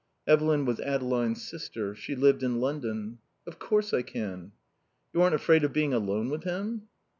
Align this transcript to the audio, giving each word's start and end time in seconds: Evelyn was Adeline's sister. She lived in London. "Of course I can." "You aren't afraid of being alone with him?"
Evelyn 0.27 0.65
was 0.65 0.79
Adeline's 0.79 1.43
sister. 1.47 1.93
She 1.93 2.15
lived 2.15 2.41
in 2.41 2.59
London. 2.59 3.19
"Of 3.45 3.59
course 3.59 3.93
I 3.93 4.01
can." 4.01 4.51
"You 5.13 5.21
aren't 5.21 5.35
afraid 5.35 5.63
of 5.63 5.73
being 5.73 5.93
alone 5.93 6.31
with 6.31 6.43
him?" 6.43 6.87